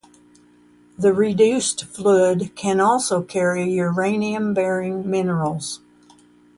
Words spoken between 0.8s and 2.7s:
The reduced fluid